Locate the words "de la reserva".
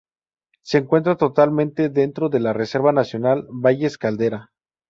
2.29-2.91